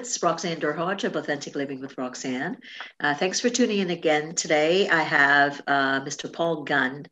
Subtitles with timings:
[0.00, 2.56] It's Roxanne Derhodge of Authentic Living with Roxanne.
[3.00, 4.88] Uh, thanks for tuning in again today.
[4.88, 6.32] I have uh, Mr.
[6.32, 7.04] Paul Gunn.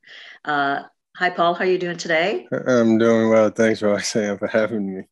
[0.43, 1.53] Uh, hi, Paul.
[1.53, 2.49] How are you doing today?
[2.51, 3.51] I'm doing well.
[3.51, 5.03] Thanks, Roxanne, for having me.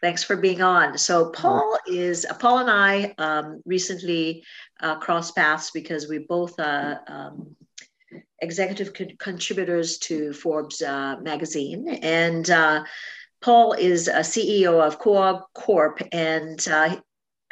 [0.00, 0.96] Thanks for being on.
[0.96, 4.42] So, Paul is Paul and I um, recently
[4.80, 7.54] uh, crossed paths because we both uh, um,
[8.40, 12.50] executive co- contributors to Forbes uh, magazine, and
[13.42, 16.96] Paul is a CEO of KUOG Corp, and uh,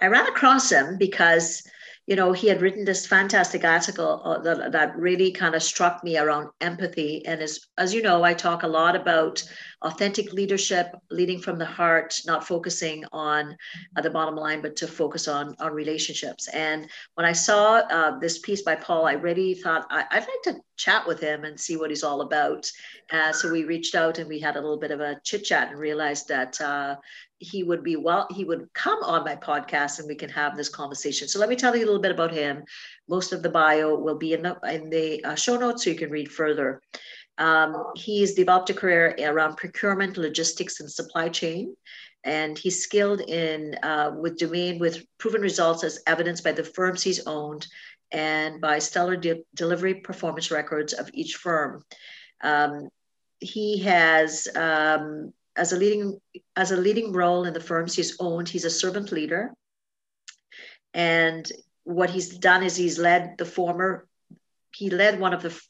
[0.00, 1.62] I ran across him because
[2.06, 6.04] you know he had written this fantastic article uh, that, that really kind of struck
[6.04, 7.24] me around empathy.
[7.26, 9.42] And as as you know i talk a lot about
[9.82, 13.56] authentic leadership leading from the heart not focusing on
[13.96, 16.48] uh, the bottom line but to focus on on relationships.
[16.48, 20.42] And when i saw uh, this piece by paul i really thought I, would like
[20.44, 22.70] to chat with him and see what he's all about.
[23.10, 25.70] Uh, so we reached out and we had a little bit of a chit chat
[25.70, 26.96] and realized that uh,
[27.44, 30.68] he would be well he would come on my podcast and we can have this
[30.68, 31.28] conversation.
[31.28, 32.64] So let me tell you a little bit about him.
[33.08, 35.96] Most of the bio will be in the in the uh, show notes so you
[35.96, 36.80] can read further.
[37.36, 41.76] Um, he's developed a career around procurement logistics and supply chain.
[42.22, 47.02] And he's skilled in uh, with domain with proven results as evidenced by the firms
[47.02, 47.66] he's owned
[48.12, 51.84] and by stellar de- delivery performance records of each firm.
[52.42, 52.88] Um,
[53.40, 56.20] he has um, as a leading
[56.56, 59.52] as a leading role in the firms he's owned he's a servant leader
[60.92, 61.50] and
[61.84, 64.06] what he's done is he's led the former
[64.74, 65.60] he led one of the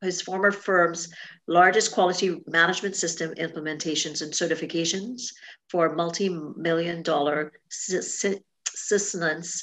[0.00, 1.12] his former firm's
[1.46, 5.32] largest quality management system implementations and certifications
[5.68, 9.62] for multi-million dollar sustenance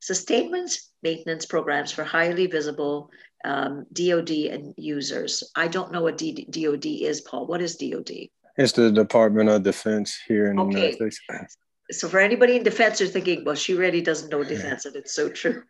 [0.00, 3.10] sustainment maintenance programs for highly visible
[3.44, 5.44] um, DoD and users.
[5.54, 7.46] I don't know what D- DoD is, Paul.
[7.46, 8.28] What is DoD?
[8.56, 10.72] It's the Department of Defense here in okay.
[10.72, 11.56] the United States.
[11.90, 15.14] So for anybody in defense who's thinking, well, she really doesn't know defense, and it's
[15.14, 15.62] so true.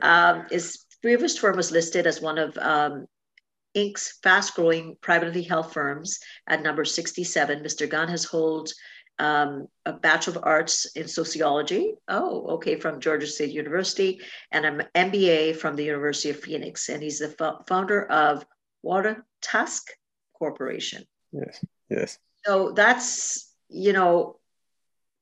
[0.00, 3.06] Um, his previous firm was listed as one of um,
[3.76, 7.62] Inc.'s fast-growing privately held firms at number 67.
[7.62, 7.88] Mr.
[7.88, 8.72] Gunn has held
[9.18, 11.94] um, a Bachelor of Arts in Sociology.
[12.08, 16.88] Oh, okay, from Georgia State University, and an MBA from the University of Phoenix.
[16.88, 18.44] And he's the f- founder of
[18.82, 19.90] Water Tusk
[20.32, 21.04] Corporation.
[21.32, 21.64] Yes.
[21.92, 22.18] Yes.
[22.44, 24.38] So that's, you know,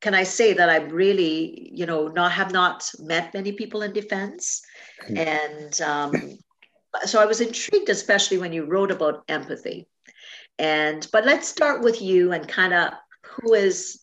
[0.01, 3.93] can I say that I really, you know, not have not met many people in
[3.93, 4.63] defense,
[5.05, 5.17] mm-hmm.
[5.17, 6.39] and um,
[7.05, 9.89] so I was intrigued, especially when you wrote about empathy.
[10.59, 12.93] And but let's start with you and kind of
[13.25, 14.01] who is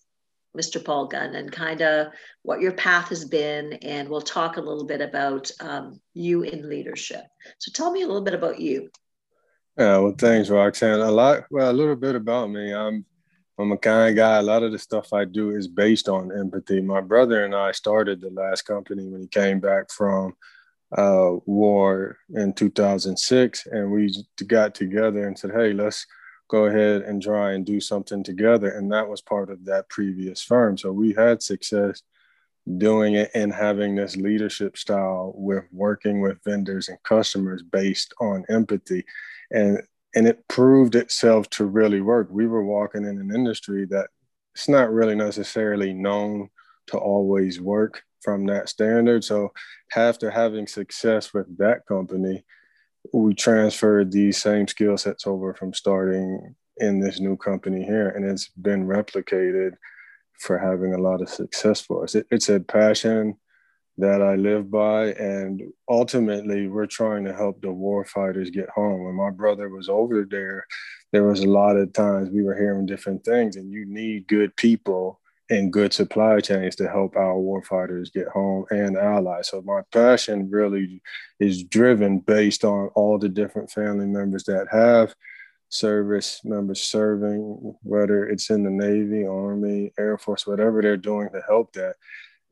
[0.55, 0.83] Mr.
[0.83, 2.07] Paul Gunn and kind of
[2.43, 6.69] what your path has been, and we'll talk a little bit about um, you in
[6.69, 7.23] leadership.
[7.59, 8.89] So tell me a little bit about you.
[9.77, 11.01] Yeah, well, thanks, Roxanne.
[11.01, 12.73] A lot, well, a little bit about me.
[12.73, 13.05] I'm,
[13.59, 14.37] I'm a kind guy.
[14.37, 16.81] A lot of the stuff I do is based on empathy.
[16.81, 20.35] My brother and I started the last company when he came back from
[20.97, 24.13] uh, war in 2006, and we
[24.47, 26.07] got together and said, "Hey, let's
[26.47, 30.41] go ahead and try and do something together." And that was part of that previous
[30.41, 30.77] firm.
[30.77, 32.01] So we had success
[32.77, 38.45] doing it and having this leadership style with working with vendors and customers based on
[38.49, 39.05] empathy
[39.51, 39.81] and
[40.15, 42.27] and it proved itself to really work.
[42.31, 44.07] We were walking in an industry that
[44.55, 46.49] it's not really necessarily known
[46.87, 49.23] to always work from that standard.
[49.23, 49.51] So
[49.95, 52.43] after having success with that company,
[53.13, 58.25] we transferred these same skill sets over from starting in this new company here, and
[58.25, 59.73] it's been replicated
[60.39, 62.15] for having a lot of success for us.
[62.15, 63.37] It, it's a passion
[63.97, 65.13] that I live by.
[65.13, 69.03] And ultimately, we're trying to help the war fighters get home.
[69.03, 70.65] When my brother was over there,
[71.11, 74.55] there was a lot of times we were hearing different things, and you need good
[74.55, 79.47] people and good supply chains to help our war fighters get home and allies.
[79.49, 81.01] So my passion really
[81.39, 85.15] is driven based on all the different family members that have
[85.69, 91.41] service members serving, whether it's in the Navy, Army, Air Force, whatever they're doing to
[91.47, 91.95] help that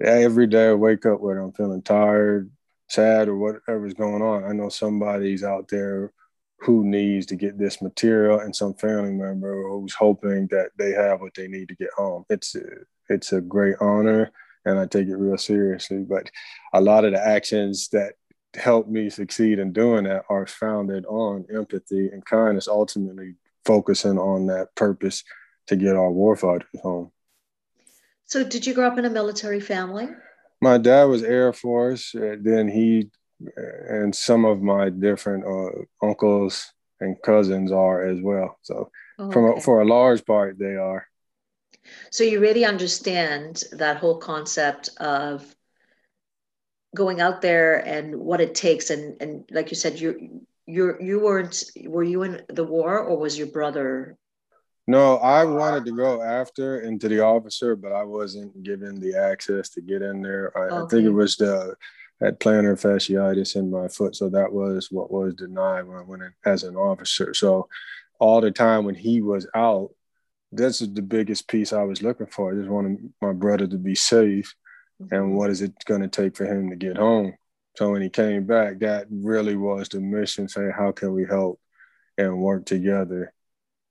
[0.02, 2.52] every day I wake up whether I'm feeling tired,
[2.90, 4.44] sad, or whatever's going on.
[4.44, 6.12] I know somebody's out there
[6.60, 11.22] who needs to get this material and some family member who's hoping that they have
[11.22, 12.26] what they need to get home.
[12.30, 12.64] It's a,
[13.10, 14.32] it's a great honor
[14.66, 16.00] and I take it real seriously.
[16.00, 16.30] But
[16.74, 18.14] a lot of the actions that
[18.56, 24.48] help me succeed in doing that are founded on empathy and kindness, ultimately focusing on
[24.48, 25.24] that purpose
[25.68, 27.12] to get our warfighters home.
[28.26, 30.08] So, did you grow up in a military family?
[30.62, 32.16] My dad was Air Force.
[32.16, 33.10] Uh, then he
[33.56, 38.58] and some of my different uh, uncles and cousins are as well.
[38.62, 41.08] So, oh, from for a large part, they are.
[42.12, 45.56] So you really understand that whole concept of
[46.96, 51.20] going out there and what it takes, and and like you said, you you you
[51.20, 54.18] weren't were you in the war or was your brother
[54.88, 59.70] no, I wanted to go after into the officer, but I wasn't given the access
[59.70, 60.56] to get in there.
[60.56, 60.76] I, okay.
[60.76, 61.76] I think it was the
[62.22, 66.02] I had plantar fasciitis in my foot, so that was what was denied when I
[66.02, 67.34] went in as an officer.
[67.34, 67.68] So
[68.20, 69.90] all the time when he was out,
[70.52, 72.54] that's the biggest piece I was looking for.
[72.54, 74.54] I just wanted my brother to be safe,
[75.02, 75.14] mm-hmm.
[75.14, 77.34] and what is it going to take for him to get home?
[77.76, 81.60] So when he came back, that really was the mission: saying how can we help
[82.18, 83.34] and work together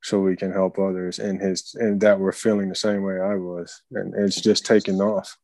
[0.04, 3.36] so we can help others and his and that we're feeling the same way I
[3.36, 3.82] was.
[3.92, 5.38] And it's just taken off.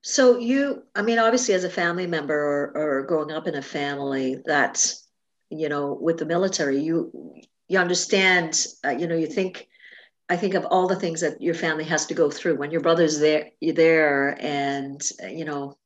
[0.00, 3.62] So you I mean obviously as a family member or, or growing up in a
[3.62, 5.06] family that's
[5.50, 9.68] you know with the military you you understand uh, you know you think
[10.30, 12.56] I think of all the things that your family has to go through.
[12.56, 14.98] When your brother's there you're there and
[15.28, 15.76] you know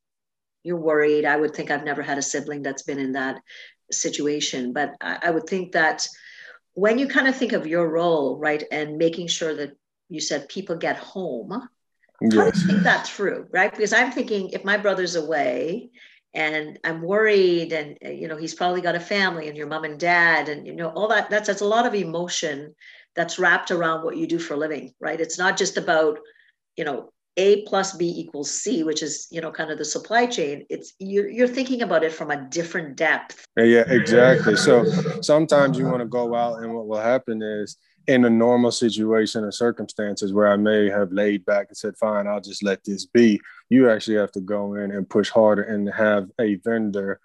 [0.63, 1.25] you're worried.
[1.25, 3.43] I would think I've never had a sibling that's been in that
[3.91, 4.73] situation.
[4.73, 6.07] But I, I would think that
[6.75, 9.77] when you kind of think of your role, right, and making sure that
[10.09, 11.69] you said people get home,
[12.21, 12.35] yes.
[12.35, 13.71] how do you think that through, right?
[13.71, 15.91] Because I'm thinking if my brother's away
[16.33, 19.85] and I'm worried, and uh, you know he's probably got a family, and your mom
[19.85, 21.29] and dad, and you know all that.
[21.29, 22.75] That's that's a lot of emotion
[23.17, 25.21] that's wrapped around what you do for a living, right?
[25.21, 26.19] It's not just about
[26.77, 30.27] you know a plus b equals c which is you know kind of the supply
[30.27, 33.45] chain it's you're, you're thinking about it from a different depth.
[33.57, 34.57] Yeah exactly.
[34.57, 34.85] So
[35.23, 39.45] sometimes you want to go out and what will happen is in a normal situation
[39.45, 43.07] or circumstances where i may have laid back and said fine i'll just let this
[43.07, 47.21] be you actually have to go in and push harder and have a vendor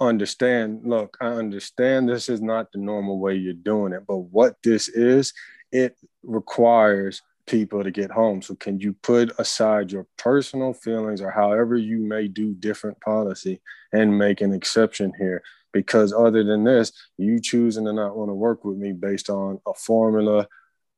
[0.00, 4.56] understand look i understand this is not the normal way you're doing it but what
[4.62, 5.32] this is
[5.72, 8.42] it requires people to get home.
[8.42, 13.60] So can you put aside your personal feelings or however you may do different policy
[13.92, 15.42] and make an exception here?
[15.72, 19.60] Because other than this, you choosing to not want to work with me based on
[19.66, 20.46] a formula,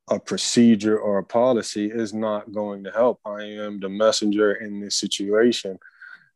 [0.09, 3.21] a procedure, or a policy is not going to help.
[3.25, 5.79] I am the messenger in this situation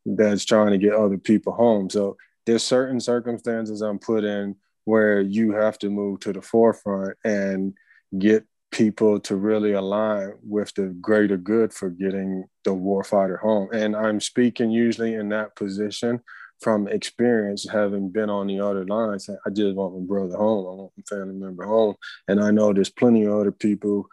[0.05, 1.89] that's trying to get other people home.
[1.89, 7.17] So there's certain circumstances I'm put in where you have to move to the forefront
[7.23, 7.73] and
[8.17, 13.69] get people to really align with the greater good for getting the warfighter home.
[13.71, 16.19] And I'm speaking usually in that position
[16.59, 19.29] from experience, having been on the other lines.
[19.29, 20.65] I just want my brother home.
[20.65, 21.95] I want my family member home.
[22.27, 24.07] And I know there's plenty of other people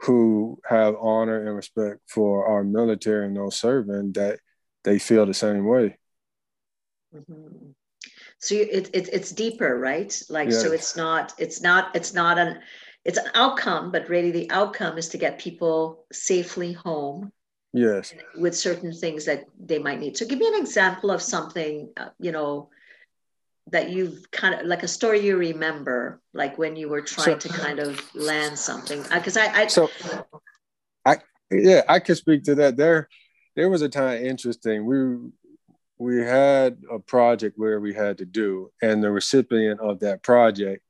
[0.00, 4.40] who have honor and respect for our military and those serving that
[4.82, 5.96] they feel the same way.
[7.14, 7.70] Mm-hmm.
[8.40, 10.20] So it, it, it's deeper, right?
[10.28, 10.62] Like, yes.
[10.62, 12.58] so it's not, it's not, it's not an,
[13.04, 17.32] it's an outcome, but really the outcome is to get people safely home.
[17.72, 18.12] Yes.
[18.36, 20.16] With certain things that they might need.
[20.16, 22.68] So give me an example of something, uh, you know,
[23.70, 27.48] that you've kind of like a story you remember, like when you were trying so,
[27.48, 29.02] to kind of land something.
[29.14, 29.88] Because uh, I, I, so
[31.04, 31.18] I,
[31.50, 32.76] yeah, I can speak to that.
[32.76, 33.08] There,
[33.54, 34.84] there was a time interesting.
[34.84, 35.30] We
[35.98, 40.82] we had a project where we had to do, and the recipient of that project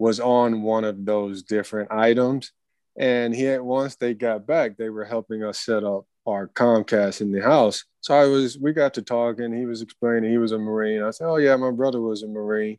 [0.00, 2.52] was on one of those different items.
[2.98, 7.20] And he had once they got back, they were helping us set up our Comcast
[7.20, 7.84] in the house.
[8.00, 9.52] So I was, we got to talking.
[9.52, 11.02] He was explaining he was a Marine.
[11.02, 12.78] I said, Oh, yeah, my brother was a Marine.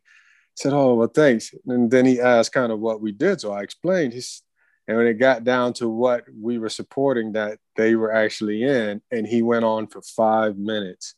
[0.56, 1.54] said, Oh, well, thanks.
[1.64, 3.40] And then he asked kind of what we did.
[3.40, 4.14] So I explained.
[4.14, 4.42] He's,
[4.88, 9.00] and when it got down to what we were supporting that they were actually in,
[9.12, 11.14] and he went on for five minutes,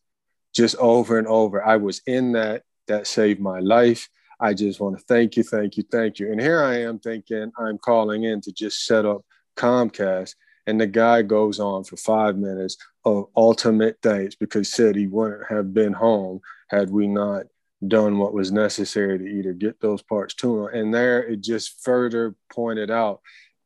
[0.55, 1.65] just over and over.
[1.65, 4.11] I was in that, that saved my life.
[4.41, 6.31] I just want to thank you, thank you, thank you.
[6.31, 9.25] And here I am thinking I'm calling in to just set up
[9.57, 10.35] Comcast.
[10.67, 15.51] And the guy goes on for five minutes of ultimate thanks because said he wouldn't
[15.51, 17.45] have been home had we not
[17.87, 20.75] done what was necessary to either get those parts to him.
[20.75, 23.21] And there it just further pointed out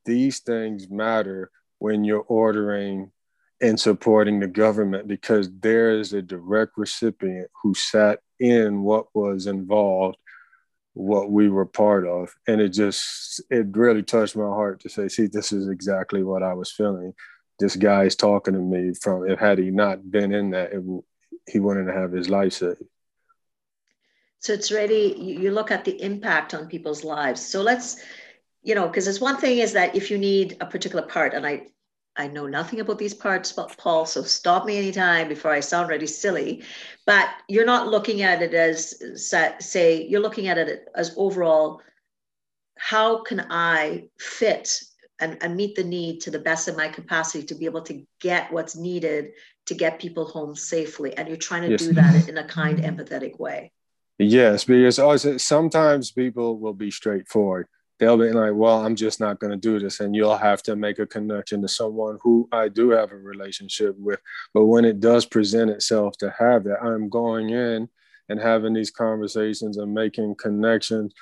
[0.04, 3.12] these things matter when you're ordering
[3.60, 9.46] and supporting the government because there is a direct recipient who sat in what was
[9.46, 10.16] involved
[10.98, 12.34] what we were part of.
[12.46, 16.42] And it just it really touched my heart to say see this is exactly what
[16.42, 17.14] i was feeling.
[17.58, 20.82] This guy is talking to me from if had he not been in that it,
[21.48, 22.82] he wouldn't have his life saved.
[24.40, 27.44] So it's really you look at the impact on people's lives.
[27.44, 28.02] So let's
[28.62, 31.46] you know because it's one thing is that if you need a particular part and
[31.46, 31.62] i
[32.18, 35.88] I know nothing about these parts, but Paul, so stop me anytime before I sound
[35.88, 36.64] really silly.
[37.06, 39.00] But you're not looking at it as,
[39.60, 41.80] say, you're looking at it as overall,
[42.76, 44.82] how can I fit
[45.20, 48.04] and, and meet the need to the best of my capacity to be able to
[48.20, 49.30] get what's needed
[49.66, 51.16] to get people home safely?
[51.16, 51.80] And you're trying to yes.
[51.80, 53.70] do that in a kind, empathetic way.
[54.18, 59.20] Yes, because oh, also sometimes people will be straightforward they'll be like, well, I'm just
[59.20, 60.00] not going to do this.
[60.00, 63.96] And you'll have to make a connection to someone who I do have a relationship
[63.98, 64.20] with.
[64.54, 67.88] But when it does present itself to have that, I'm going in
[68.28, 71.12] and having these conversations and making connections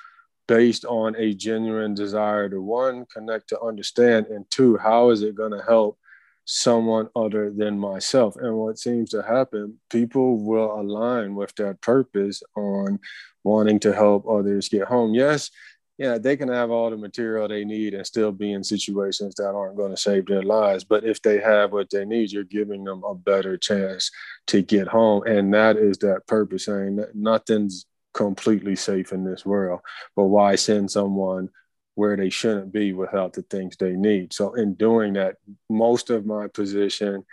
[0.47, 5.35] based on a genuine desire to one, connect to understand, and two, how is it
[5.35, 5.97] going to help
[6.45, 8.37] someone other than myself?
[8.37, 12.99] And what seems to happen, people will align with that purpose on
[13.43, 15.13] wanting to help others get home.
[15.13, 15.51] Yes,
[15.97, 19.49] yeah, they can have all the material they need and still be in situations that
[19.49, 20.83] aren't going to save their lives.
[20.83, 24.11] But if they have what they need, you're giving them a better chance
[24.47, 25.23] to get home.
[25.25, 29.79] And that is that purpose saying nothing's completely safe in this world.
[30.15, 31.49] But why send someone
[31.95, 34.33] where they shouldn't be without the things they need?
[34.33, 35.37] So, in doing that,
[35.67, 37.25] most of my position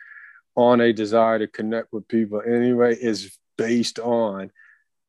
[0.57, 4.51] on a desire to connect with people anyway is based on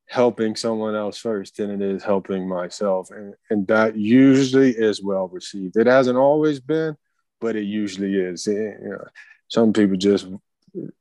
[0.08, 3.10] helping someone else first than it is helping myself.
[3.12, 5.78] And, and that usually is well received.
[5.78, 6.96] It hasn't always been,
[7.42, 8.48] but it usually is.
[8.48, 9.06] It, you know,
[9.48, 10.28] some people just,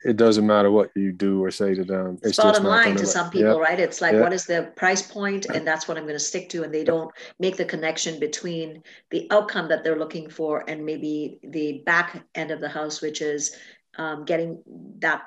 [0.04, 2.18] it doesn't matter what you do or say to them.
[2.22, 3.68] It's, bottom line to some people, yep.
[3.68, 3.80] right?
[3.80, 4.22] It's like, yep.
[4.22, 5.46] what is the price point?
[5.46, 6.62] And that's what I'm going to stick to.
[6.62, 11.40] And they don't make the connection between the outcome that they're looking for and maybe
[11.42, 13.56] the back end of the house, which is
[13.98, 14.62] um, getting
[15.00, 15.24] that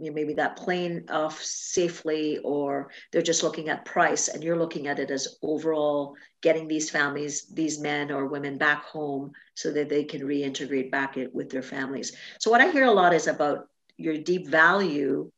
[0.00, 4.58] you know, maybe that plane off safely or they're just looking at price and you're
[4.58, 9.70] looking at it as overall getting these families these men or women back home so
[9.70, 12.16] that they can reintegrate back it with their families.
[12.38, 15.30] So what i hear a lot is about your deep value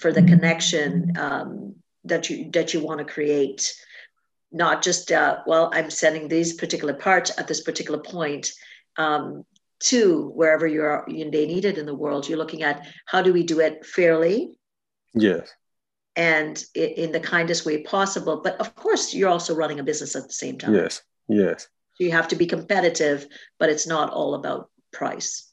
[0.00, 3.74] for the connection um, that you that you want to create.
[4.54, 8.52] Not just uh, well i'm sending these particular parts at this particular point
[8.96, 9.44] um,
[9.82, 12.28] to wherever you're they need it in the world.
[12.28, 14.52] You're looking at how do we do it fairly
[15.14, 15.50] yes.
[16.16, 18.40] and in the kindest way possible.
[18.42, 20.74] But of course you're also running a business at the same time.
[20.74, 21.02] Yes.
[21.28, 21.68] Yes.
[21.94, 23.26] So you have to be competitive
[23.58, 25.48] but it's not all about price.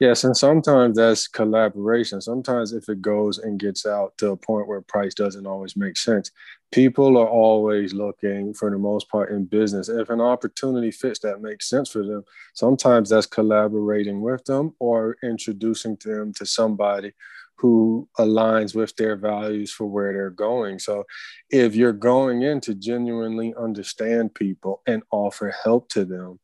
[0.00, 2.20] Yes, and sometimes that's collaboration.
[2.20, 5.96] Sometimes if it goes and gets out to a point where price doesn't always make
[5.96, 6.30] sense,
[6.72, 9.88] people are always looking for the most part in business.
[9.88, 12.24] If an opportunity fits that makes sense for them,
[12.54, 17.12] sometimes that's collaborating with them or introducing them to somebody
[17.56, 20.78] who aligns with their values for where they're going.
[20.78, 21.04] So
[21.50, 26.40] if you're going in to genuinely understand people and offer help to them,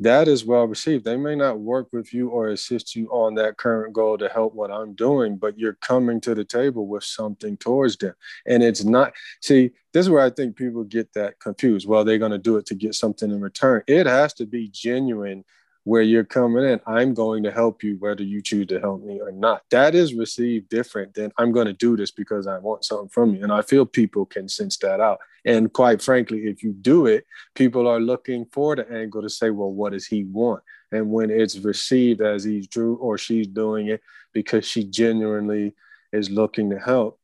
[0.00, 1.04] that is well received.
[1.04, 4.54] They may not work with you or assist you on that current goal to help
[4.54, 8.14] what I'm doing, but you're coming to the table with something towards them.
[8.46, 11.86] And it's not, see, this is where I think people get that confused.
[11.86, 13.82] Well, they're going to do it to get something in return.
[13.86, 15.44] It has to be genuine
[15.84, 19.20] where you're coming in, I'm going to help you whether you choose to help me
[19.20, 19.62] or not.
[19.70, 23.34] That is received different than I'm going to do this because I want something from
[23.34, 23.42] you.
[23.42, 25.18] And I feel people can sense that out.
[25.44, 29.50] And quite frankly, if you do it, people are looking for the angle to say,
[29.50, 30.62] well, what does he want?
[30.92, 35.74] And when it's received as he's Drew or she's doing it because she genuinely
[36.12, 37.18] is looking to help,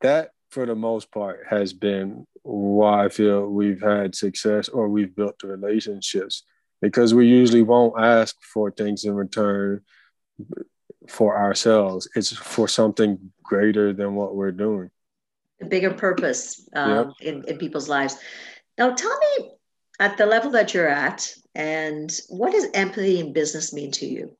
[0.00, 5.14] that for the most part has been why I feel we've had success or we've
[5.14, 6.44] built the relationships
[6.84, 9.80] because we usually won't ask for things in return
[11.08, 12.08] for ourselves.
[12.14, 14.90] It's for something greater than what we're doing.
[15.62, 17.06] A bigger purpose um, yep.
[17.20, 18.16] in, in people's lives.
[18.76, 19.52] Now, tell me
[19.98, 24.36] at the level that you're at, and what does empathy in business mean to you?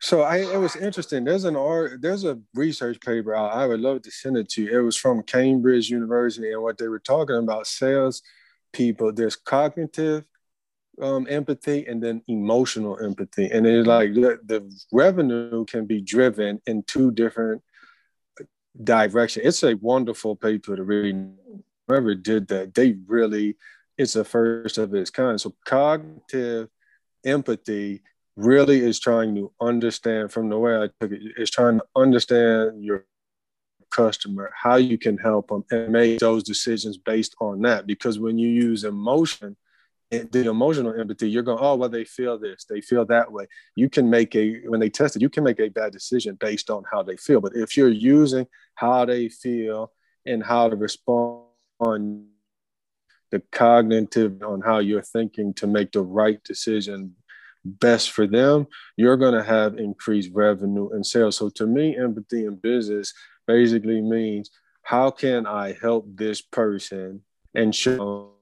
[0.00, 1.24] So I, it was interesting.
[1.24, 3.54] There's an art, there's a research paper out.
[3.54, 4.78] I would love to send it to you.
[4.78, 8.22] It was from Cambridge University, and what they were talking about sales
[8.72, 9.12] people.
[9.12, 10.24] There's cognitive,
[11.00, 13.50] um, empathy and then emotional empathy.
[13.50, 17.62] And it's like the, the revenue can be driven in two different
[18.82, 19.46] directions.
[19.46, 21.32] It's a wonderful paper to read.
[21.86, 23.56] Whoever did that, they really,
[23.96, 25.40] it's a first of its kind.
[25.40, 26.68] So cognitive
[27.24, 28.02] empathy
[28.36, 32.84] really is trying to understand from the way I took it, it's trying to understand
[32.84, 33.04] your
[33.90, 37.86] customer, how you can help them, and make those decisions based on that.
[37.86, 39.56] Because when you use emotion,
[40.10, 43.46] the emotional empathy, you're going, oh, well, they feel this, they feel that way.
[43.76, 46.70] You can make a, when they test it, you can make a bad decision based
[46.70, 47.40] on how they feel.
[47.40, 49.92] But if you're using how they feel
[50.24, 51.44] and how to respond,
[51.80, 52.26] on
[53.30, 57.14] the cognitive on how you're thinking to make the right decision
[57.64, 61.36] best for them, you're going to have increased revenue and sales.
[61.36, 63.12] So to me, empathy in business
[63.46, 64.50] basically means
[64.82, 67.22] how can I help this person
[67.54, 68.32] and show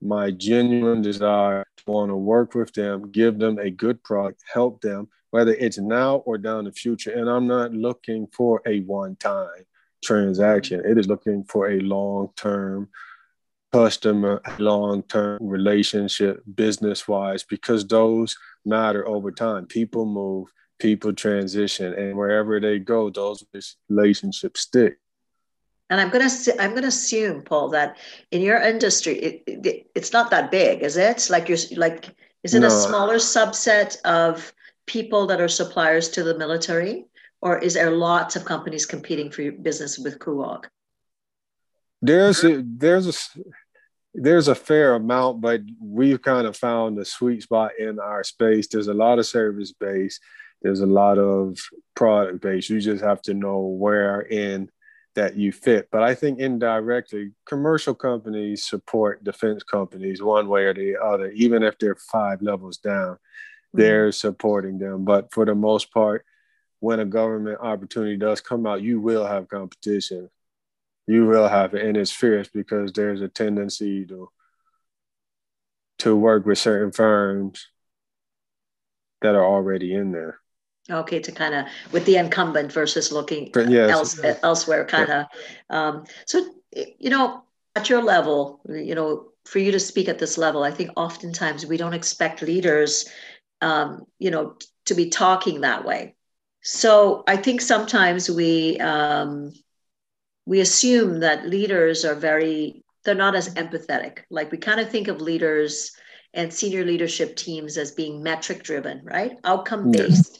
[0.00, 4.80] my genuine desire to want to work with them, give them a good product, help
[4.80, 7.12] them, whether it's now or down the future.
[7.12, 9.64] And I'm not looking for a one time
[10.02, 10.90] transaction, mm-hmm.
[10.90, 12.88] it is looking for a long term
[13.72, 19.66] customer, long term relationship, business wise, because those matter over time.
[19.66, 23.44] People move, people transition, and wherever they go, those
[23.88, 24.98] relationships stick.
[25.90, 26.30] And I'm gonna
[26.60, 27.98] I'm gonna assume, Paul, that
[28.30, 31.28] in your industry, it, it, it's not that big, is it?
[31.28, 32.68] Like you're like, is it no.
[32.68, 34.52] a smaller subset of
[34.86, 37.06] people that are suppliers to the military,
[37.42, 40.66] or is there lots of companies competing for your business with KUOG?
[42.00, 43.40] There's a, there's a
[44.14, 48.68] there's a fair amount, but we've kind of found a sweet spot in our space.
[48.68, 50.20] There's a lot of service base.
[50.62, 51.58] There's a lot of
[51.96, 52.70] product base.
[52.70, 54.70] You just have to know where in
[55.20, 55.88] that you fit.
[55.92, 61.62] But I think indirectly, commercial companies support defense companies one way or the other, even
[61.62, 63.80] if they're five levels down, mm-hmm.
[63.80, 65.04] they're supporting them.
[65.04, 66.24] But for the most part,
[66.78, 70.30] when a government opportunity does come out, you will have competition.
[71.06, 74.30] You will have it, and it's fierce because there's a tendency to
[75.98, 77.66] to work with certain firms
[79.20, 80.38] that are already in there.
[80.88, 83.90] Okay, to kind of with the incumbent versus looking yes.
[83.90, 85.26] else, elsewhere, kind of.
[85.70, 85.88] Yeah.
[85.88, 87.44] Um, so, you know,
[87.76, 91.66] at your level, you know, for you to speak at this level, I think oftentimes
[91.66, 93.08] we don't expect leaders,
[93.60, 94.56] um, you know,
[94.86, 96.14] to be talking that way.
[96.62, 99.52] So I think sometimes we um,
[100.46, 104.20] we assume that leaders are very they're not as empathetic.
[104.30, 105.92] Like we kind of think of leaders
[106.34, 109.32] and senior leadership teams as being metric driven, right?
[109.44, 110.39] Outcome based.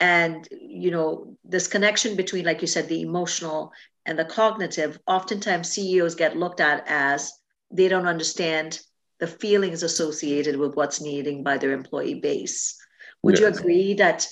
[0.00, 3.72] And you know this connection between like you said the emotional
[4.06, 7.32] and the cognitive oftentimes ceos get looked at as
[7.70, 8.80] they don't understand
[9.20, 12.76] the feelings associated with what's needing by their employee base.
[13.22, 13.40] Would yes.
[13.40, 14.26] you agree that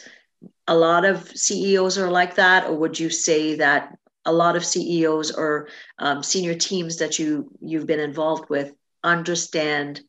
[0.67, 2.67] a lot of ceos are like that?
[2.67, 7.51] Or would you say that a lot of ceos or um, senior teams that you
[7.61, 8.73] you've been involved with
[9.05, 10.01] understand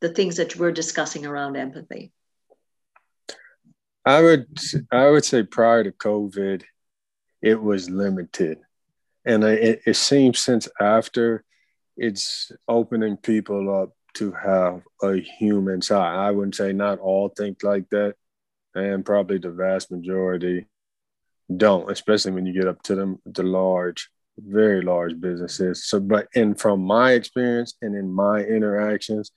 [0.00, 2.12] the things that we're discussing around empathy
[4.06, 4.46] I would
[4.92, 6.62] I would say prior to COVID,
[7.42, 8.58] it was limited,
[9.24, 11.44] and it, it seems since after,
[11.96, 16.16] it's opening people up to have a human side.
[16.16, 18.14] I wouldn't say not all think like that,
[18.76, 20.66] and probably the vast majority
[21.54, 25.84] don't, especially when you get up to them the large, very large businesses.
[25.84, 29.32] So, but and from my experience and in my interactions,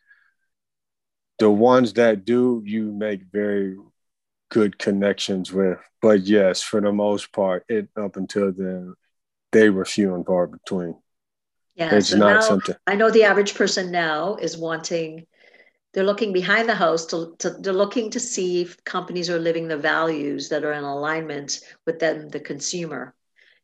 [1.40, 3.76] the ones that do, you make very
[4.50, 5.80] good connections with.
[6.02, 8.96] But yes, for the most part, it up until then,
[9.52, 10.96] they were few and far between.
[11.76, 12.76] Yeah, it's so not something.
[12.88, 15.26] I know the average person now is wanting.
[15.94, 19.68] They're looking behind the house to, to they're looking to see if companies are living
[19.68, 23.16] the values that are in alignment with them, the consumer.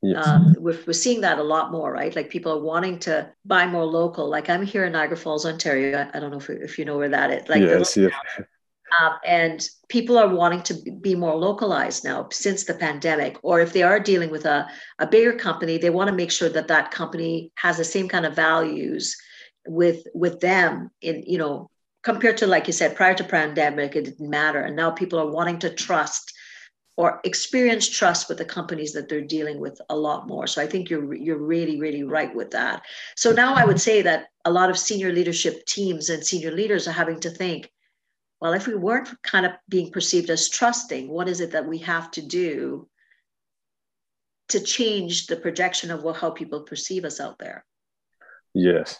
[0.01, 0.27] Yes.
[0.27, 2.15] Um, we're, we're seeing that a lot more, right?
[2.15, 4.29] Like people are wanting to buy more local.
[4.29, 5.97] Like I'm here in Niagara Falls, Ontario.
[5.97, 7.49] I, I don't know if, if you know where that is.
[7.49, 8.09] Like yes, yeah.
[9.01, 13.37] Um, and people are wanting to be more localized now since the pandemic.
[13.43, 14.67] Or if they are dealing with a,
[14.99, 18.25] a bigger company, they want to make sure that that company has the same kind
[18.25, 19.15] of values
[19.67, 21.69] with with them in you know
[22.03, 25.31] compared to like you said prior to pandemic it didn't matter and now people are
[25.31, 26.33] wanting to trust
[26.97, 30.67] or experience trust with the companies that they're dealing with a lot more so i
[30.67, 32.83] think you're you're really really right with that
[33.15, 36.87] so now i would say that a lot of senior leadership teams and senior leaders
[36.87, 37.71] are having to think
[38.41, 41.79] well, if we weren't kind of being perceived as trusting, what is it that we
[41.79, 42.87] have to do
[44.49, 47.65] to change the projection of what, how people perceive us out there?
[48.53, 48.99] Yes.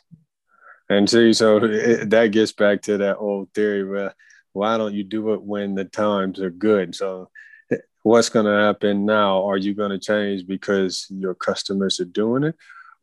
[0.89, 4.13] And see, so it, that gets back to that old theory where
[4.53, 6.95] why don't you do it when the times are good?
[6.95, 7.29] So,
[7.71, 9.43] eh, what's going to happen now?
[9.49, 12.55] Are you going to change because your customers are doing it?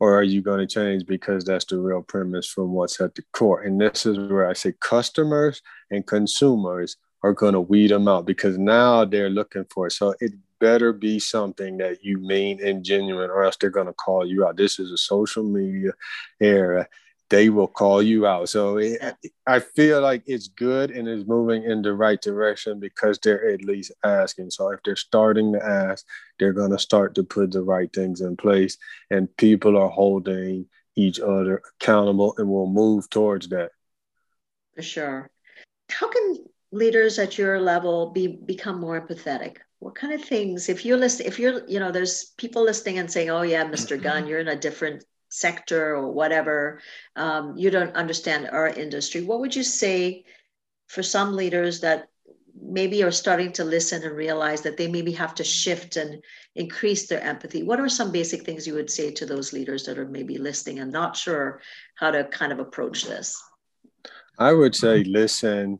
[0.03, 3.23] Or are you going to change because that's the real premise from what's at the
[3.33, 3.63] core?
[3.63, 5.63] And this is where I say customers
[5.93, 9.93] and consumers are going to weed them out because now they're looking for it.
[9.93, 13.93] So it better be something that you mean and genuine, or else they're going to
[13.93, 14.57] call you out.
[14.57, 15.93] This is a social media
[16.41, 16.89] era.
[17.33, 18.51] They will call you out.
[18.51, 19.01] So it,
[19.47, 23.65] I feel like it's good and it's moving in the right direction because they're at
[23.65, 24.51] least asking.
[24.51, 26.05] So if they're starting to ask,
[26.39, 28.77] they're going to start to put the right things in place,
[29.09, 33.71] and people are holding each other accountable and will move towards that.
[34.77, 35.31] For sure.
[35.89, 39.57] How can leaders at your level be become more empathetic?
[39.79, 43.11] What kind of things, if you're listening, if you're, you know, there's people listening and
[43.11, 44.01] saying, oh, yeah, Mr.
[44.01, 46.81] Gunn, you're in a different sector or whatever,
[47.17, 49.23] um, you don't understand our industry.
[49.23, 50.25] What would you say
[50.89, 52.09] for some leaders that
[52.55, 56.23] maybe are starting to listen and realize that they maybe have to shift and
[56.55, 59.99] increase their empathy what are some basic things you would say to those leaders that
[59.99, 61.63] are maybe listening and not sure
[61.95, 63.43] how to kind of approach this
[64.39, 65.79] i would say listen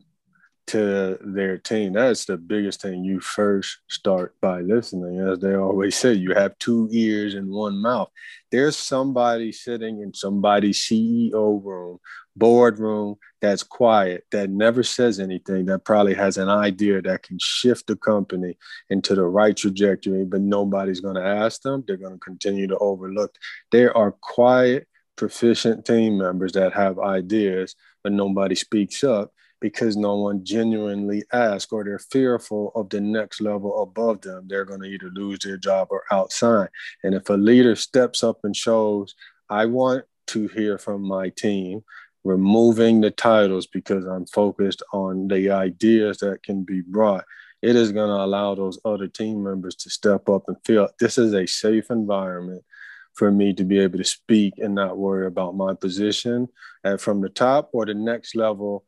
[0.67, 1.93] to their team.
[1.93, 3.03] That's the biggest thing.
[3.03, 5.19] You first start by listening.
[5.19, 8.09] As they always say you have two ears and one mouth.
[8.51, 11.99] There's somebody sitting in somebody's ceo room
[12.35, 17.87] boardroom that's quiet, that never says anything, that probably has an idea that can shift
[17.87, 18.57] the company
[18.89, 21.83] into the right trajectory, but nobody's going to ask them.
[21.85, 23.35] They're going to continue to overlook.
[23.71, 29.31] There are quiet, proficient team members that have ideas, but nobody speaks up
[29.63, 34.45] because no one genuinely asks or they're fearful of the next level above them.
[34.45, 36.67] They're going to either lose their job or outside.
[37.01, 39.15] And if a leader steps up and shows,
[39.49, 41.81] I want to hear from my team
[42.25, 47.23] removing the titles because I'm focused on the ideas that can be brought,
[47.61, 51.17] it is going to allow those other team members to step up and feel this
[51.17, 52.65] is a safe environment
[53.13, 56.49] for me to be able to speak and not worry about my position
[56.83, 58.83] and from the top or the next level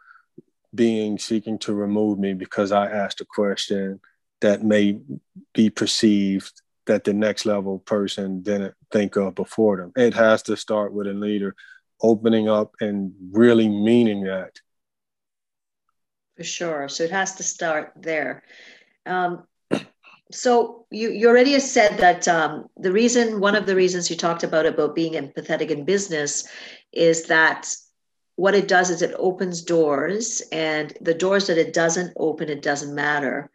[0.76, 4.00] being seeking to remove me because I asked a question
[4.42, 5.00] that may
[5.54, 9.92] be perceived that the next level person didn't think of before them.
[9.96, 11.56] It has to start with a leader
[12.02, 14.60] opening up and really meaning that.
[16.38, 16.90] For sure.
[16.90, 18.44] So it has to start there.
[19.06, 19.46] Um,
[20.32, 24.44] so you, you already said that um, the reason, one of the reasons you talked
[24.44, 26.48] about about being empathetic in business
[26.92, 27.74] is that
[28.36, 32.62] what it does is it opens doors and the doors that it doesn't open, it
[32.62, 33.50] doesn't matter.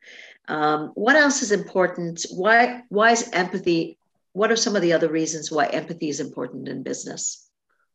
[0.48, 2.24] Um, what else is important?
[2.30, 3.98] Why, why is empathy?
[4.32, 7.48] What are some of the other reasons why empathy is important in business?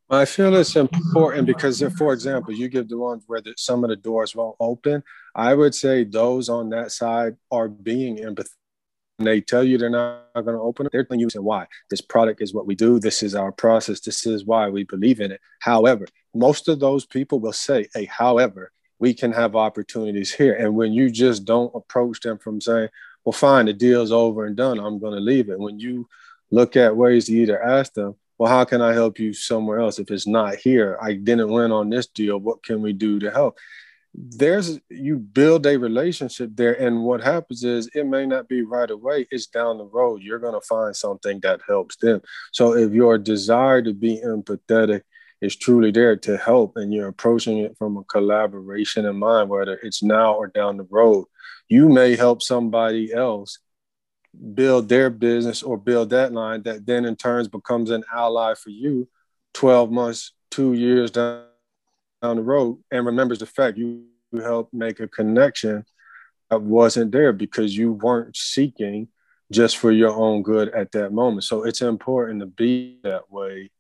[0.10, 3.84] I feel it's important because, if, for example, you give the ones where the, some
[3.84, 8.50] of the doors won't open, I would say those on that side are being empathetic.
[9.18, 11.68] And they tell you they're not going to open it, they're telling you why.
[11.90, 13.00] This product is what we do.
[13.00, 14.02] This is our process.
[14.02, 15.40] This is why we believe in it.
[15.62, 20.54] However, most of those people will say, hey, however, we can have opportunities here.
[20.54, 22.90] And when you just don't approach them from saying,
[23.24, 25.60] well, fine, the deal's over and done, I'm going to leave it.
[25.60, 26.08] When you
[26.52, 29.98] look at ways to either ask them, well, how can I help you somewhere else
[29.98, 30.98] if it's not here?
[31.02, 32.38] I didn't win on this deal.
[32.38, 33.58] What can we do to help?
[34.14, 38.90] There's you build a relationship there, and what happens is it may not be right
[38.90, 40.22] away, it's down the road.
[40.22, 42.22] You're gonna find something that helps them.
[42.54, 45.02] So if your desire to be empathetic
[45.42, 49.80] is truly there to help and you're approaching it from a collaboration in mind, whether
[49.84, 51.26] it's now or down the road,
[51.68, 53.60] you may help somebody else
[54.54, 58.70] build their business or build that line that then in turns becomes an ally for
[58.70, 59.08] you
[59.54, 61.46] 12 months, two years down,
[62.22, 62.80] down the road.
[62.92, 64.06] And remembers the fact you
[64.42, 65.86] helped make a connection
[66.50, 69.08] that wasn't there because you weren't seeking
[69.52, 71.44] just for your own good at that moment.
[71.44, 73.72] So it's important to be that way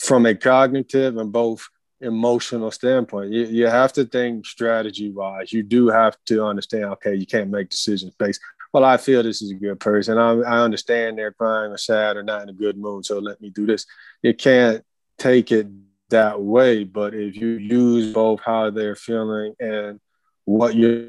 [0.00, 1.68] from a cognitive and both
[2.00, 3.30] emotional standpoint.
[3.30, 5.52] You, you have to think strategy wise.
[5.52, 8.40] You do have to understand, okay, you can't make decisions based
[8.72, 10.16] well, I feel this is a good person.
[10.16, 13.40] I, I understand they're crying or sad or not in a good mood, so let
[13.40, 13.86] me do this.
[14.22, 14.84] You can't
[15.18, 15.66] take it
[16.10, 20.00] that way, but if you use both how they're feeling and
[20.44, 21.08] what you're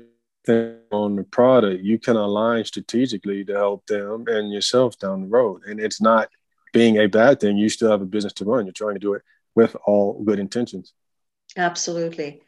[0.91, 5.61] on the product, you can align strategically to help them and yourself down the road.
[5.65, 6.29] And it's not
[6.71, 7.57] being a bad thing.
[7.57, 8.65] You still have a business to run.
[8.65, 9.23] You're trying to do it
[9.55, 10.93] with all good intentions.
[11.57, 12.41] Absolutely.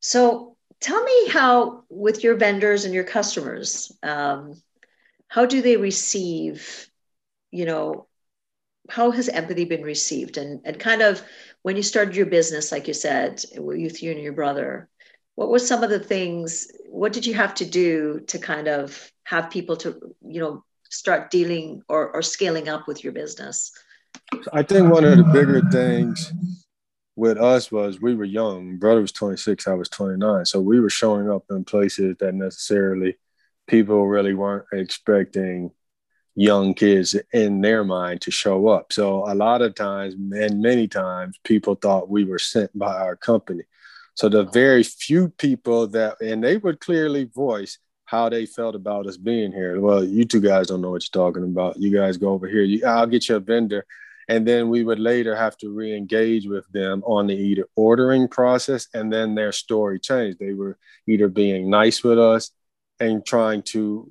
[0.00, 4.54] So tell me how with your vendors and your customers um,
[5.28, 6.90] how do they receive
[7.50, 8.06] you know
[8.90, 11.22] how has empathy been received and and kind of
[11.62, 14.88] when you started your business like you said with you and your brother
[15.36, 19.10] what were some of the things what did you have to do to kind of
[19.24, 20.62] have people to you know
[20.94, 23.72] start dealing or, or scaling up with your business
[24.52, 26.32] i think one of the bigger things
[27.16, 28.76] with us was we were young.
[28.76, 30.44] Brother was 26, I was 29.
[30.46, 33.16] So we were showing up in places that necessarily
[33.66, 35.70] people really weren't expecting
[36.34, 38.92] young kids in their mind to show up.
[38.92, 43.14] So a lot of times, and many times, people thought we were sent by our
[43.14, 43.62] company.
[44.14, 49.06] So the very few people that, and they would clearly voice how they felt about
[49.06, 49.80] us being here.
[49.80, 51.78] Well, you two guys don't know what you're talking about.
[51.78, 52.62] You guys go over here.
[52.62, 53.86] You, I'll get you a vendor.
[54.28, 58.88] And then we would later have to re-engage with them on the either ordering process
[58.94, 60.38] and then their story changed.
[60.38, 62.50] They were either being nice with us
[63.00, 64.10] and trying to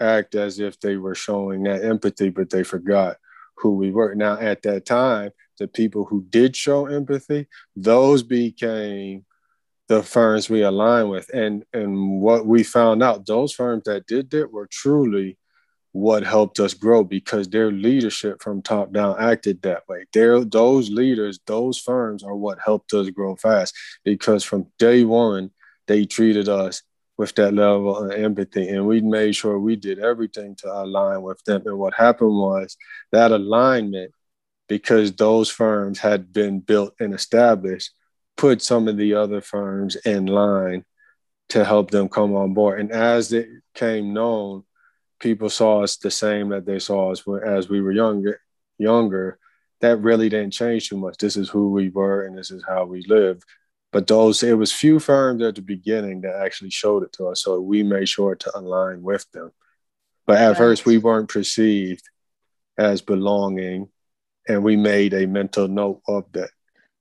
[0.00, 3.16] act as if they were showing that empathy, but they forgot
[3.56, 4.14] who we were.
[4.14, 9.24] Now, at that time, the people who did show empathy, those became
[9.88, 11.30] the firms we align with.
[11.34, 15.38] And and what we found out, those firms that did that were truly
[15.92, 20.04] what helped us grow because their leadership from top down acted that way.
[20.12, 23.74] Their those leaders, those firms are what helped us grow fast
[24.04, 25.50] because from day one
[25.86, 26.82] they treated us
[27.16, 31.42] with that level of empathy and we made sure we did everything to align with
[31.44, 31.62] them.
[31.66, 32.76] And what happened was
[33.10, 34.12] that alignment,
[34.68, 37.90] because those firms had been built and established,
[38.38, 40.84] put some of the other firms in line
[41.50, 42.80] to help them come on board.
[42.80, 44.62] And as it came known,
[45.18, 48.40] people saw us the same that they saw us as we were younger.
[48.78, 49.38] Younger,
[49.80, 51.18] that really didn't change too much.
[51.18, 53.42] This is who we were, and this is how we live.
[53.90, 57.42] But those, it was few firms at the beginning that actually showed it to us,
[57.42, 59.50] so we made sure to align with them.
[60.26, 60.56] But at right.
[60.56, 62.08] first, we weren't perceived
[62.76, 63.88] as belonging,
[64.46, 66.50] and we made a mental note of that.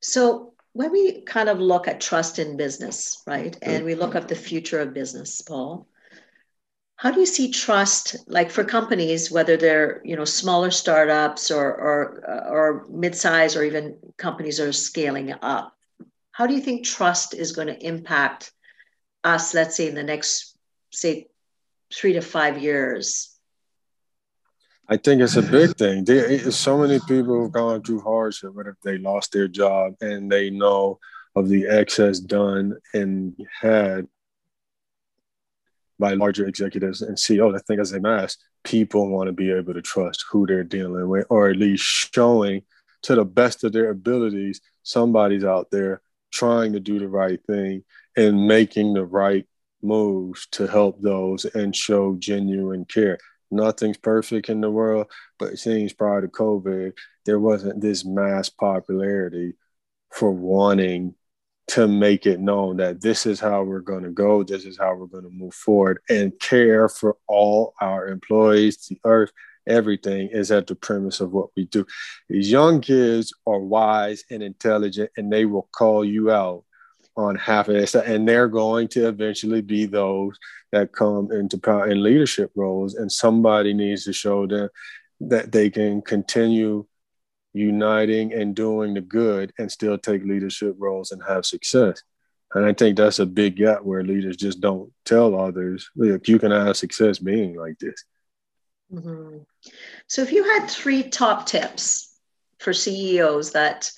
[0.02, 4.28] So when we kind of look at trust in business, right, and we look at
[4.28, 5.88] the future of business, Paul,
[6.98, 11.66] how do you see trust, like for companies, whether they're you know smaller startups or
[11.66, 15.76] or uh, or mid-size or even companies that are scaling up?
[16.32, 18.52] How do you think trust is going to impact
[19.24, 19.56] us?
[19.56, 20.56] Let's say in the next,
[20.92, 21.26] say,
[21.92, 23.36] three to five years.
[24.90, 26.06] I think it's a big thing.
[26.06, 30.32] There, so many people have gone through hardship, but if they lost their job and
[30.32, 31.00] they know
[31.36, 34.08] of the excess done and had
[36.00, 39.74] by larger executives and CEOs, I think as a mass, people want to be able
[39.74, 42.62] to trust who they're dealing with, or at least showing
[43.04, 47.84] to the best of their abilities, somebody's out there trying to do the right thing
[48.16, 49.48] and making the right
[49.82, 53.18] moves to help those and show genuine care
[53.52, 55.08] nothing's perfect in the world,
[55.40, 56.94] but it seems prior to COVID,
[57.26, 59.54] there wasn't this mass popularity
[60.12, 61.16] for wanting
[61.68, 64.96] to make it known that this is how we're going to go, this is how
[64.96, 69.32] we're going to move forward, and care for all our employees, the earth,
[69.68, 71.86] everything is at the premise of what we do.
[72.30, 76.64] These young kids are wise and intelligent, and they will call you out
[77.18, 80.38] on half of this, and they're going to eventually be those
[80.72, 84.70] that come into power leadership roles, and somebody needs to show them
[85.20, 86.86] that they can continue
[87.54, 92.02] uniting and doing the good and still take leadership roles and have success.
[92.54, 96.40] And I think that's a big gap where leaders just don't tell others, look, you
[96.40, 98.06] can have success being like this.
[98.94, 99.40] Mm-hmm.
[100.08, 102.16] So, if you had three top tips
[102.60, 103.92] for CEOs that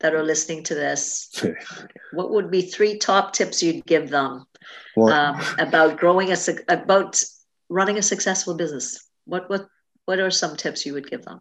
[0.00, 1.30] that are listening to this,
[2.12, 4.44] what would be three top tips you'd give them
[4.96, 6.36] um, about growing a
[6.68, 7.22] about
[7.68, 9.08] running a successful business?
[9.24, 9.66] What what
[10.04, 11.40] what are some tips you would give them?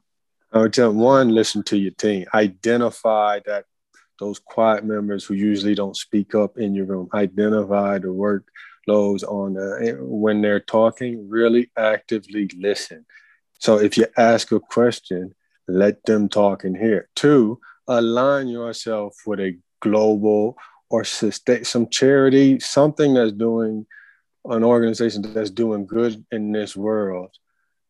[0.52, 2.26] I would tell them, one, listen to your team.
[2.34, 3.66] Identify that
[4.20, 7.10] those quiet members who usually don't speak up in your room.
[7.14, 11.28] Identify the workloads on the, when they're talking.
[11.28, 13.06] Really actively listen.
[13.60, 15.34] So if you ask a question,
[15.68, 17.10] let them talk and hear.
[17.16, 20.58] Two, align yourself with a global
[20.90, 23.86] or some charity, something that's doing
[24.46, 27.30] an organization that's doing good in this world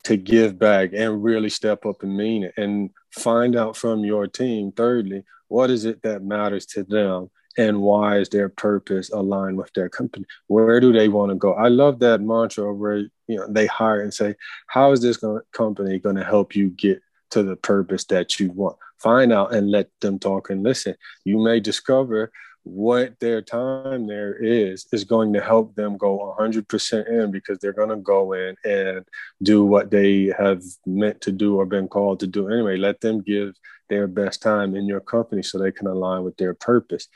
[0.03, 4.27] to give back and really step up and mean it and find out from your
[4.27, 9.57] team thirdly what is it that matters to them and why is their purpose aligned
[9.57, 10.25] with their company?
[10.47, 11.53] Where do they want to go?
[11.53, 14.35] I love that mantra where you know they hire and say
[14.67, 17.01] how is this company going to help you get
[17.33, 18.77] to the purpose that you want.
[18.99, 20.95] Find out and let them talk and listen.
[21.25, 22.31] You may discover
[22.63, 27.73] what their time there is is going to help them go 100% in because they're
[27.73, 29.03] going to go in and
[29.41, 33.21] do what they have meant to do or been called to do anyway let them
[33.21, 33.53] give
[33.89, 37.09] their best time in your company so they can align with their purpose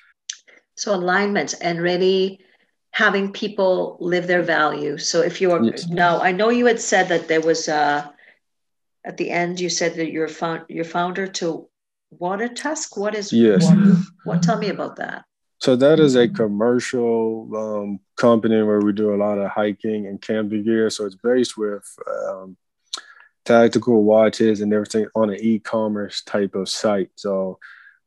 [0.75, 2.41] so alignment and really
[2.91, 5.87] having people live their value so if you're yes.
[5.87, 8.13] now i know you had said that there was a
[9.07, 11.67] at the end you said that you're found your founder to
[12.09, 15.23] water tusk what is yes water, what tell me about that
[15.59, 20.21] So that is a commercial um, company where we do a lot of hiking and
[20.21, 20.89] camping gear.
[20.91, 22.57] So it's based with um,
[23.43, 27.09] tactical watches and everything on an e-commerce type of site.
[27.15, 27.57] So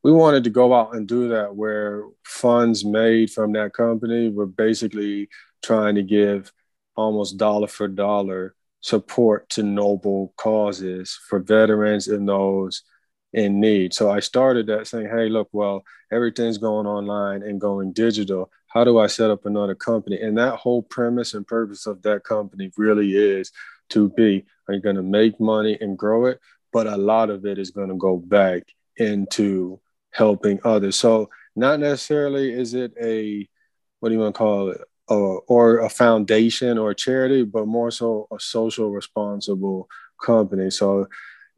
[0.04, 4.46] we wanted to go out and do that where funds made from that company were
[4.46, 5.28] basically
[5.62, 6.52] trying to give
[6.94, 12.82] almost dollar for dollar support to noble causes for veterans and those
[13.32, 13.94] in need.
[13.94, 18.50] So I started that saying, hey, look, well, everything's going online and going digital.
[18.66, 20.20] How do I set up another company?
[20.20, 23.52] And that whole premise and purpose of that company really is
[23.90, 26.40] to be are you going to make money and grow it?
[26.72, 28.62] But a lot of it is going to go back
[28.96, 29.80] into
[30.12, 30.96] helping others.
[30.96, 33.48] So not necessarily is it a
[33.98, 34.80] what do you want to call it?
[35.10, 39.88] Or, or a foundation or a charity, but more so a social responsible
[40.22, 40.70] company.
[40.70, 41.08] So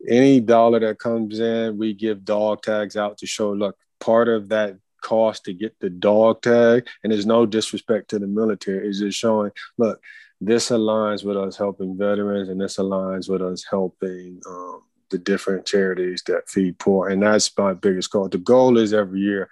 [0.08, 4.48] any dollar that comes in, we give dog tags out to show, look, part of
[4.48, 9.00] that cost to get the dog tag, and there's no disrespect to the military, is
[9.00, 10.00] just showing, look,
[10.40, 15.66] this aligns with us helping veterans and this aligns with us helping um, the different
[15.66, 17.08] charities that feed poor.
[17.08, 18.28] And that's my biggest goal.
[18.28, 19.48] The goal is every year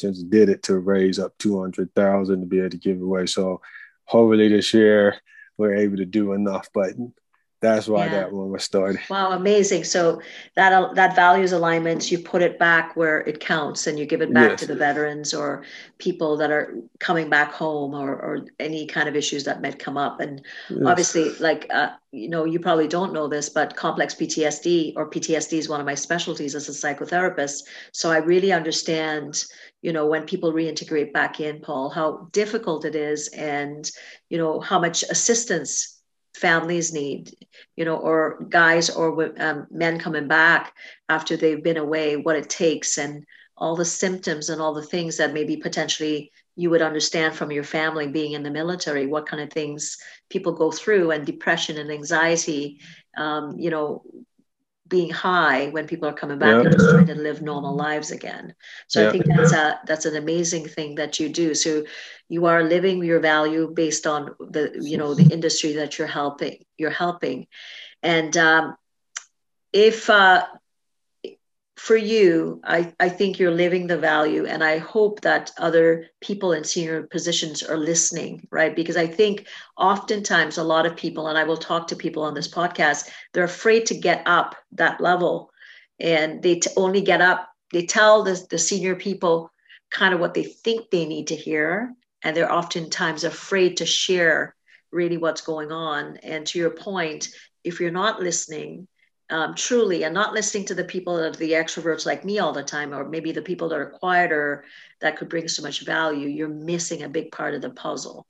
[0.00, 3.26] since did it to raise up 200,000 to be able to give away.
[3.26, 3.60] So
[4.04, 5.16] hopefully this year
[5.58, 6.94] we're able to do enough, but
[7.60, 8.12] that's why yeah.
[8.12, 9.00] that one was started.
[9.10, 9.84] Wow, amazing!
[9.84, 10.22] So
[10.56, 14.32] that that values alignment, you put it back where it counts, and you give it
[14.32, 14.60] back yes.
[14.60, 15.62] to the veterans or
[15.98, 19.98] people that are coming back home, or or any kind of issues that might come
[19.98, 20.20] up.
[20.20, 20.80] And yes.
[20.86, 25.58] obviously, like uh, you know, you probably don't know this, but complex PTSD or PTSD
[25.58, 27.64] is one of my specialties as a psychotherapist.
[27.92, 29.44] So I really understand
[29.82, 33.90] you know when people reintegrate back in paul how difficult it is and
[34.28, 35.99] you know how much assistance
[36.34, 37.34] families need
[37.76, 40.74] you know or guys or um, men coming back
[41.08, 43.24] after they've been away what it takes and
[43.56, 47.64] all the symptoms and all the things that maybe potentially you would understand from your
[47.64, 51.90] family being in the military what kind of things people go through and depression and
[51.90, 52.80] anxiety
[53.16, 54.02] um, you know
[54.90, 58.54] being high when people are coming back and just trying to live normal lives again.
[58.88, 61.54] So I think that's a that's an amazing thing that you do.
[61.54, 61.84] So
[62.28, 66.64] you are living your value based on the you know the industry that you're helping
[66.78, 67.46] you're helping,
[68.02, 68.76] and um,
[69.72, 70.44] if uh,
[71.80, 74.44] for you, I, I think you're living the value.
[74.44, 78.76] And I hope that other people in senior positions are listening, right?
[78.76, 79.46] Because I think
[79.78, 83.44] oftentimes a lot of people, and I will talk to people on this podcast, they're
[83.44, 85.50] afraid to get up that level.
[85.98, 89.50] And they t- only get up, they tell the, the senior people
[89.90, 91.94] kind of what they think they need to hear.
[92.22, 94.54] And they're oftentimes afraid to share
[94.92, 96.18] really what's going on.
[96.18, 97.30] And to your point,
[97.64, 98.86] if you're not listening,
[99.30, 102.52] um, truly and not listening to the people that are the extroverts like me all
[102.52, 104.64] the time or maybe the people that are quieter
[105.00, 108.26] that could bring so much value you're missing a big part of the puzzle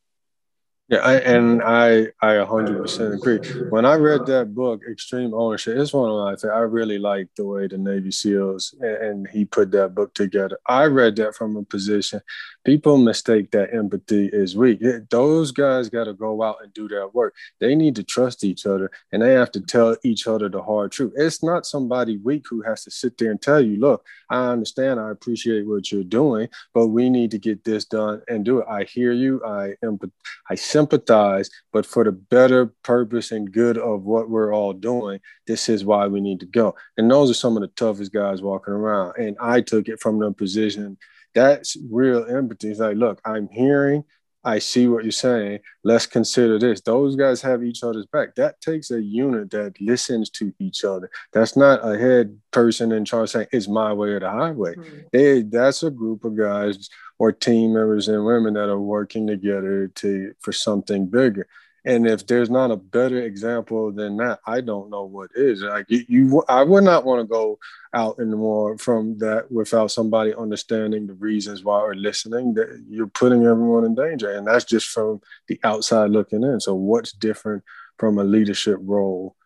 [0.91, 3.39] yeah, I, and I I 100% agree.
[3.71, 6.51] When I read that book, Extreme Ownership, it's one of my things.
[6.53, 10.59] I really like the way the Navy SEALs and, and he put that book together.
[10.67, 12.23] I read that from a position.
[12.65, 14.81] People mistake that empathy is weak.
[15.09, 17.35] Those guys got to go out and do their work.
[17.59, 20.93] They need to trust each other and they have to tell each other the hard
[20.93, 21.15] truth.
[21.17, 25.01] It's not somebody weak who has to sit there and tell you, look, I understand,
[25.01, 28.67] I appreciate what you're doing, but we need to get this done and do it.
[28.69, 29.43] I hear you.
[29.45, 30.13] I empath-
[30.51, 35.69] I sympathize, but for the better purpose and good of what we're all doing, this
[35.69, 36.75] is why we need to go.
[36.99, 39.15] And those are some of the toughest guys walking around.
[39.17, 40.99] And I took it from the position
[41.35, 42.71] that's real empathy.
[42.71, 44.05] It's like, look, I'm hearing,
[44.43, 45.61] I see what you're saying.
[45.85, 46.81] Let's consider this.
[46.81, 48.35] Those guys have each other's back.
[48.37, 51.11] That takes a unit that listens to each other.
[51.33, 54.75] That's not a head person in charge saying it's my way or the highway.
[54.77, 54.99] Mm-hmm.
[55.13, 56.89] They, that's a group of guys
[57.19, 61.47] or team members and women that are working together to for something bigger.
[61.85, 65.63] And if there's not a better example than that, I don't know what is.
[65.63, 67.59] Like you, you I would not want to go
[67.95, 72.55] out anymore from that without somebody understanding the reasons why or listening.
[72.55, 76.61] That you're putting everyone in danger, and that's just from the outside looking in.
[76.61, 77.65] So, what's different
[77.99, 79.37] from a leadership role?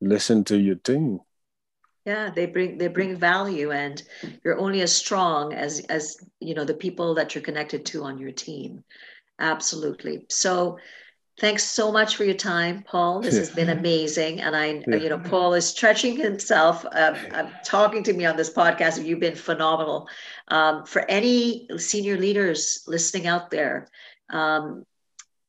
[0.00, 1.20] Listen to your team.
[2.04, 4.02] Yeah, they bring they bring value, and
[4.44, 8.18] you're only as strong as as you know the people that you're connected to on
[8.18, 8.84] your team.
[9.38, 10.26] Absolutely.
[10.28, 10.78] So
[11.40, 13.20] Thanks so much for your time, Paul.
[13.20, 14.40] This has been amazing.
[14.40, 14.96] And I, yeah.
[14.96, 19.04] you know, Paul is stretching himself, uh, uh, talking to me on this podcast.
[19.04, 20.08] You've been phenomenal.
[20.48, 23.88] Um, for any senior leaders listening out there,
[24.30, 24.84] um,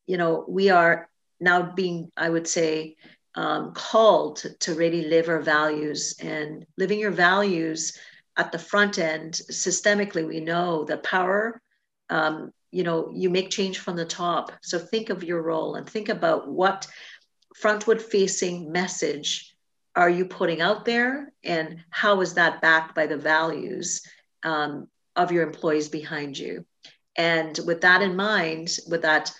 [0.05, 1.09] you know, we are
[1.39, 2.95] now being, I would say,
[3.33, 7.97] um, called to, to really live our values and living your values
[8.37, 10.27] at the front end systemically.
[10.27, 11.61] We know the power
[12.09, 14.51] um, you know, you make change from the top.
[14.61, 16.87] So think of your role and think about what
[17.61, 19.55] frontward facing message
[19.95, 24.01] are you putting out there and how is that backed by the values
[24.43, 26.65] um, of your employees behind you
[27.15, 29.31] and with that in mind with that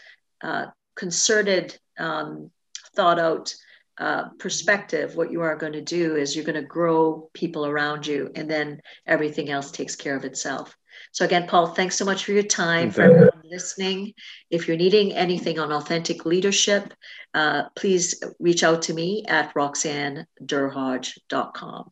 [0.42, 0.66] uh,
[0.96, 2.52] concerted um,
[2.96, 3.54] thought out
[4.00, 8.08] uh, perspective what you are going to do is you're going to grow people around
[8.08, 10.76] you and then everything else takes care of itself
[11.12, 14.14] so again, Paul, thanks so much for your time, for everyone listening.
[14.50, 16.93] If you're needing anything on authentic leadership,
[17.34, 21.91] uh, please reach out to me at roxannederhodge.com.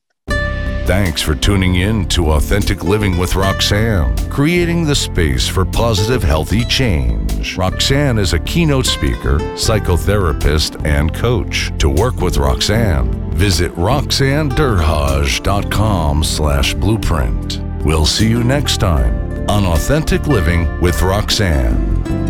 [0.88, 6.64] Thanks for tuning in to Authentic Living with Roxanne, creating the space for positive, healthy
[6.64, 7.58] change.
[7.58, 11.74] Roxanne is a keynote speaker, psychotherapist, and coach.
[11.80, 17.67] To work with Roxanne, visit roxannederhodge.com slash blueprint.
[17.88, 22.27] We'll see you next time on Authentic Living with Roxanne.